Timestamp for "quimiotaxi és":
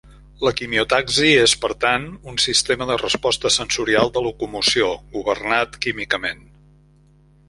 0.59-1.51